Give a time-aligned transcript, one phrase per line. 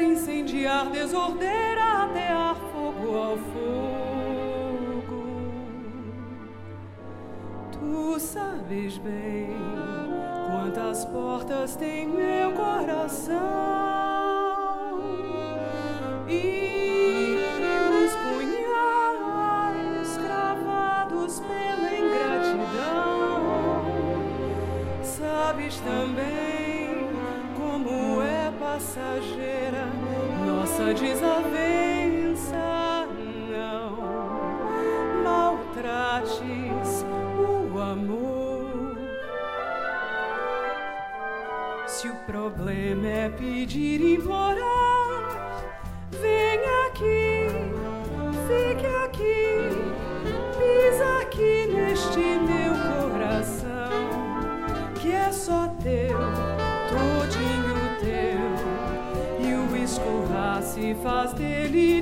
[0.00, 3.90] quer incendiar, desordeira, atear fogo ao fogo.
[7.72, 9.56] Tu sabes bem
[10.50, 13.36] quantas portas tem meu coração.
[16.28, 17.36] E
[18.04, 19.38] os punhais
[20.16, 23.40] cravados pela ingratidão.
[25.02, 27.10] Sabes também
[27.56, 29.59] como é passageiro
[30.94, 32.56] desavença
[33.50, 37.04] não maltrates
[37.38, 38.96] o amor.
[41.86, 44.69] Se o problema é pedir embora.
[60.94, 61.99] fast delícia.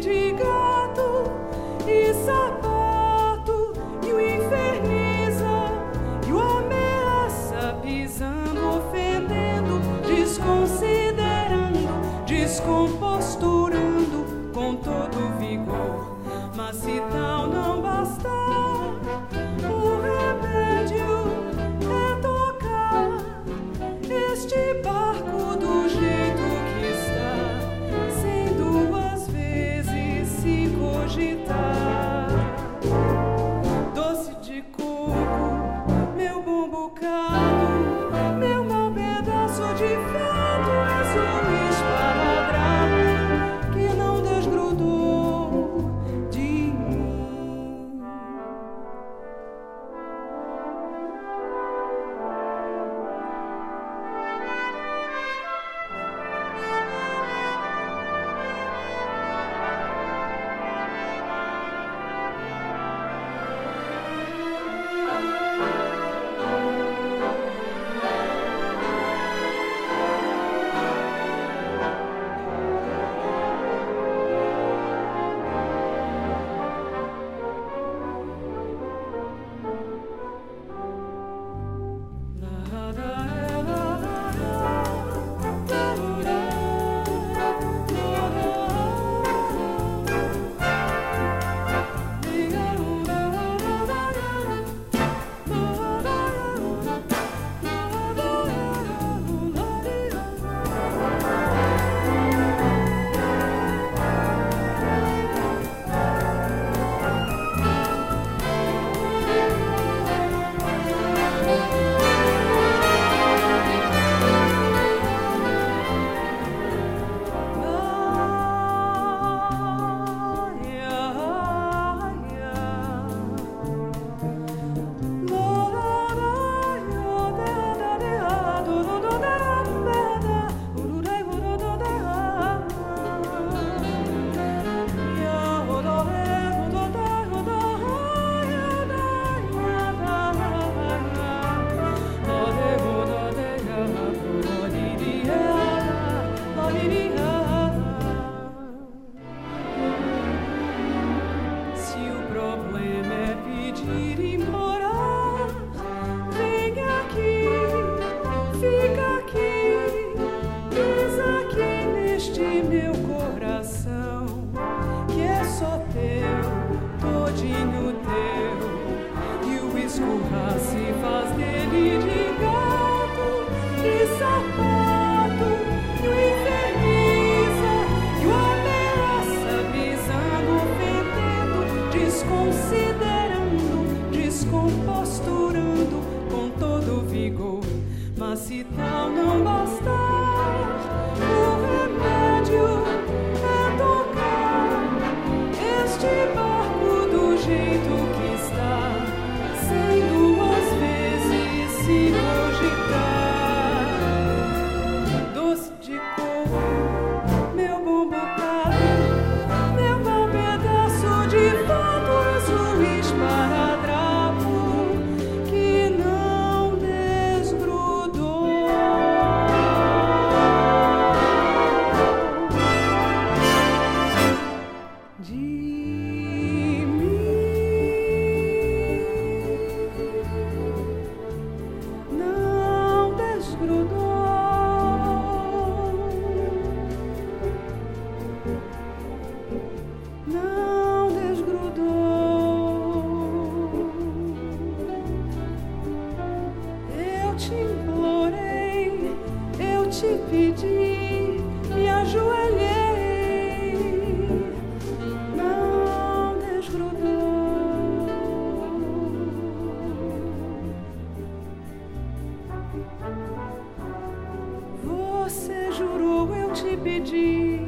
[266.63, 267.68] te pedir.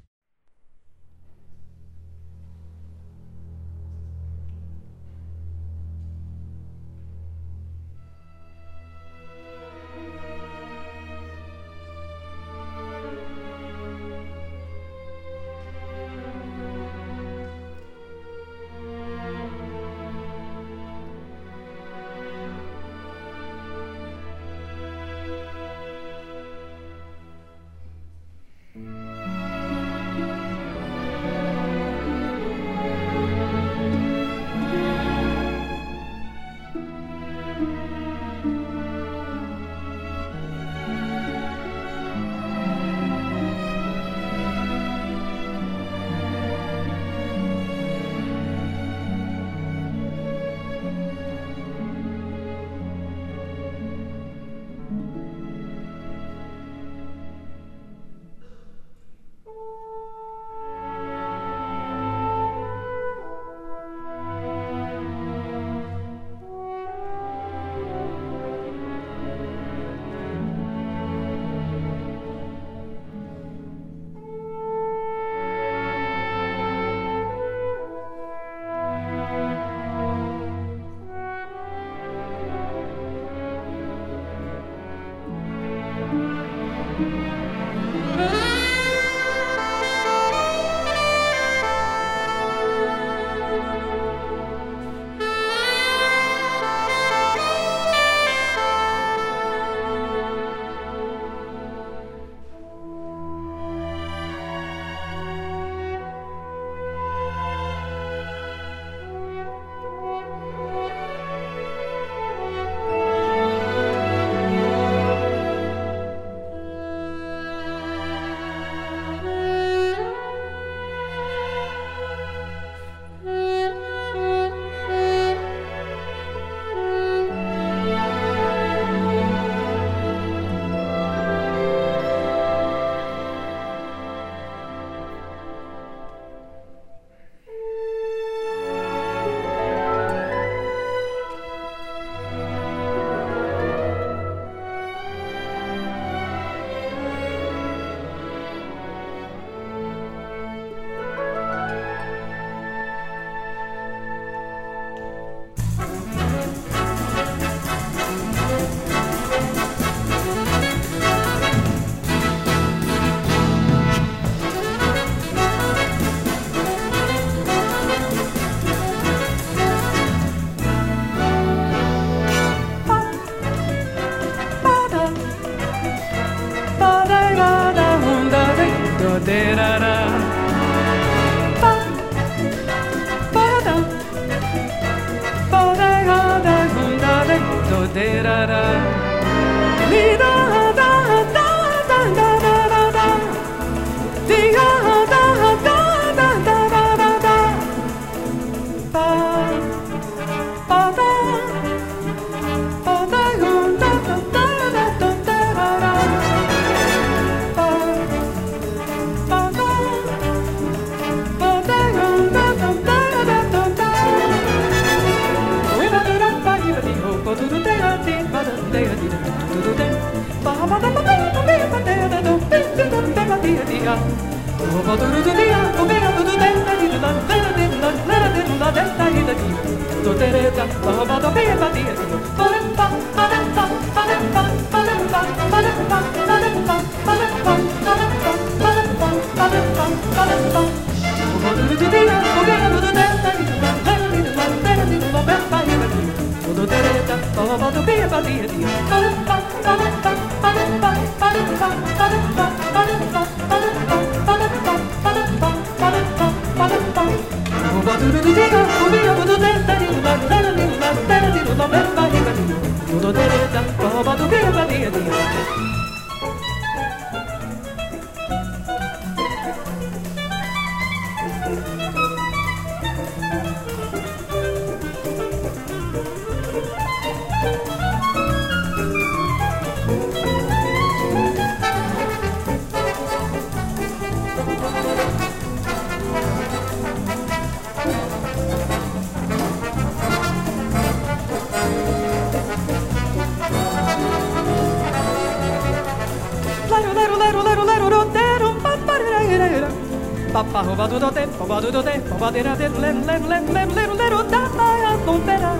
[302.21, 305.53] badera de lem lem lem lem little little da ba ya bombera.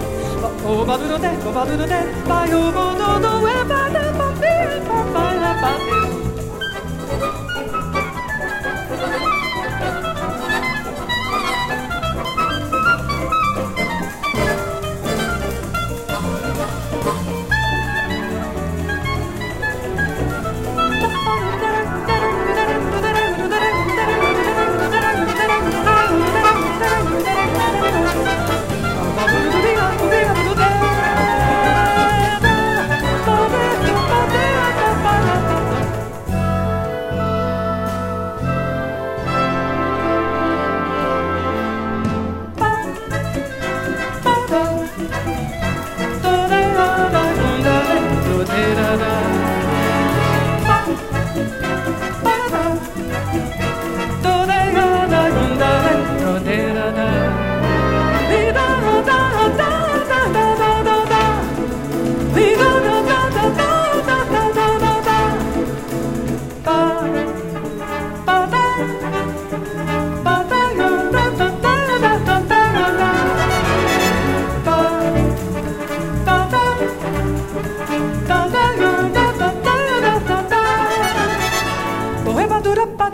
[0.63, 3.60] Oh, ba do do de, ba do do de, ba yo bo do do way.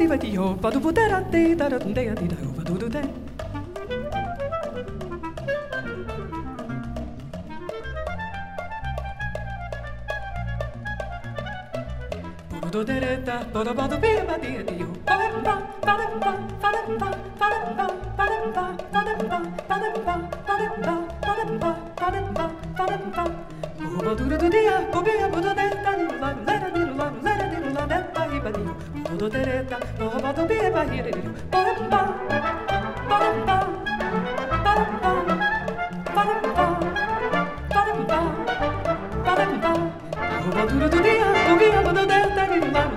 [0.07, 2.77] va di ho, va du potera te, da da da di da ho, va du
[2.77, 3.01] du te.
[12.71, 15.27] Do de de da, do do ba do be ba di di ho, ba da
[15.45, 15.55] ba,
[15.85, 16.31] ba da ba,
[16.61, 17.87] ba da ba, ba da ba,
[18.17, 19.37] ba da ba, ba da ba,
[19.67, 20.15] ba da ba,
[20.47, 20.95] ba da ba,
[21.25, 22.45] ba da ba, ba da ba,
[22.77, 23.23] ba da ba.
[23.91, 26.05] Ho ba du du du di a, bo be a, bo do de da di
[26.21, 26.76] ba, da da
[29.17, 32.01] do dereta, do ba do be ba here do ba ba
[33.09, 33.57] ba ba ba
[34.63, 38.21] ba ba ba ba ba
[39.25, 39.73] ba ba
[40.53, 42.96] ba do do dia do dia do dereta ni ba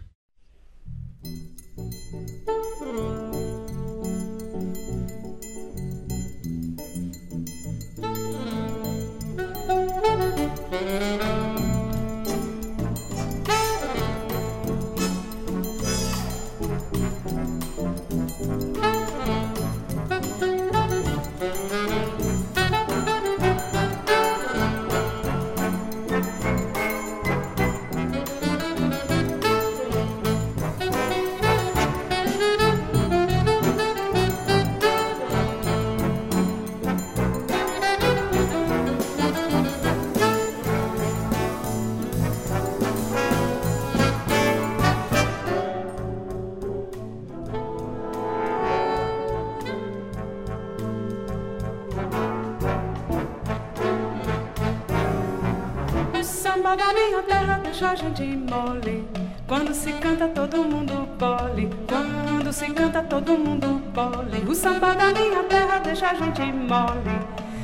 [57.73, 59.07] Jorge de mole.
[59.47, 61.69] Quando se canta todo mundo pole.
[61.87, 64.43] Quando se canta todo mundo pole.
[64.45, 67.19] O samba da minha terra deixa a gente mole.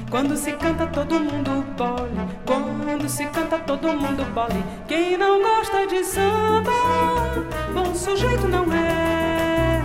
[0.09, 2.27] Quando se canta todo mundo pole.
[2.45, 4.63] Quando se canta todo mundo pole.
[4.87, 6.71] Quem não gosta de samba,
[7.73, 9.81] bom sujeito não é.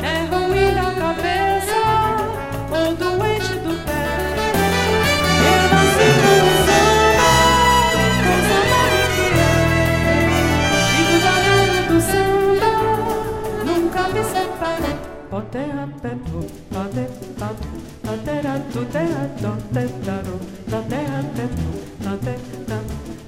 [0.00, 1.45] É ruim da cabeça.
[15.36, 15.86] Pateja,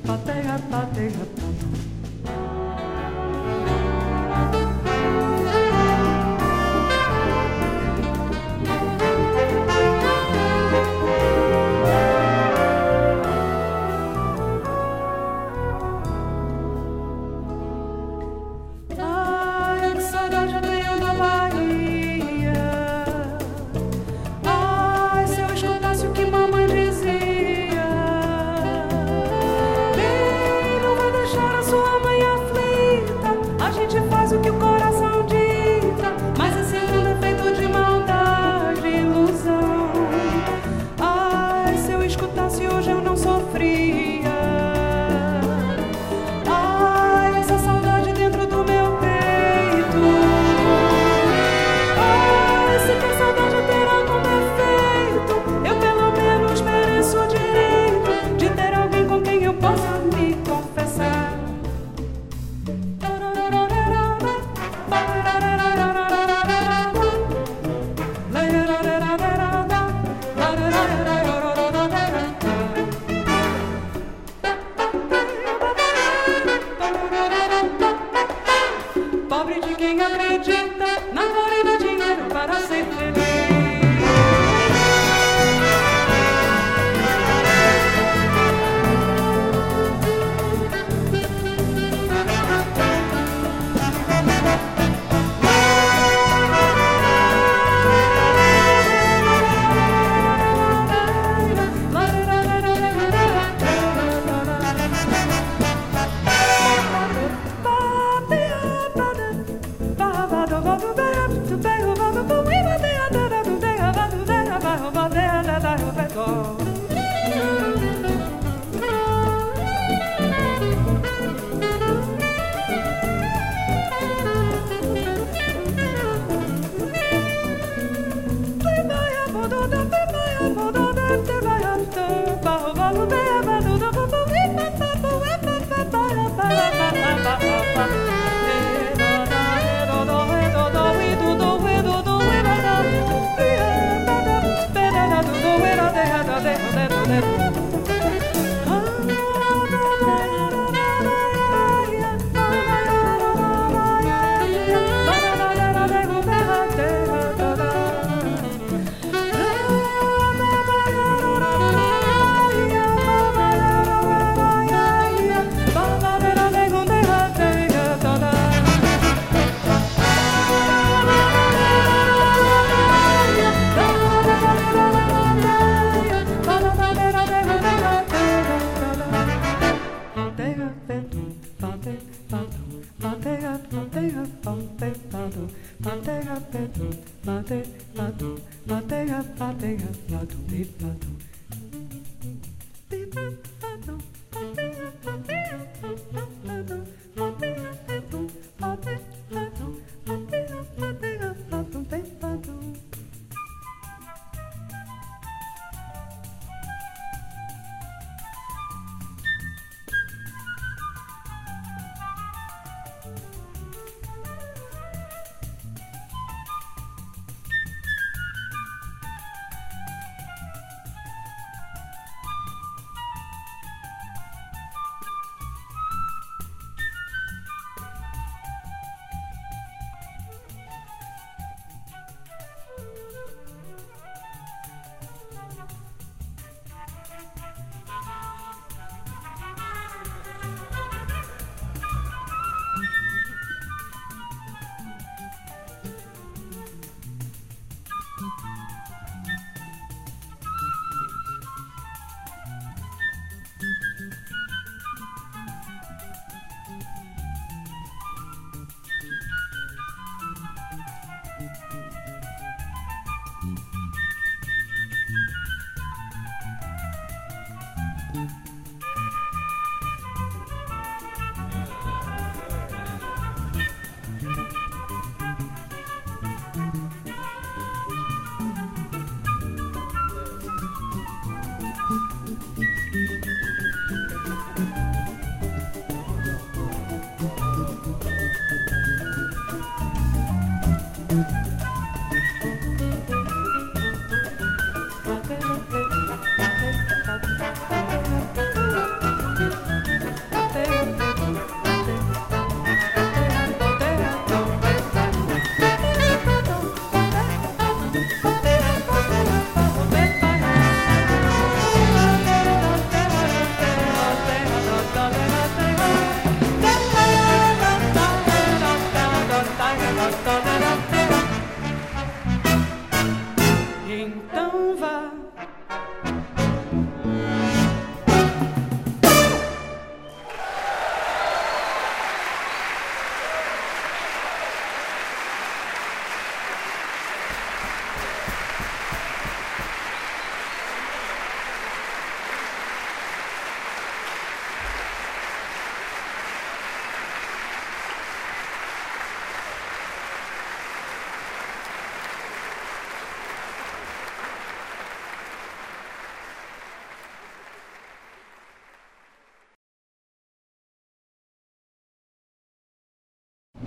[0.06, 1.47] pateja, pateja.